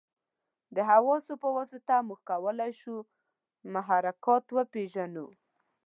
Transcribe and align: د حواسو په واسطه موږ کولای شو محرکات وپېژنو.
د 0.75 0.77
حواسو 0.89 1.33
په 1.43 1.47
واسطه 1.57 1.95
موږ 2.07 2.19
کولای 2.29 2.71
شو 2.81 2.95
محرکات 3.73 4.45
وپېژنو. 4.51 5.27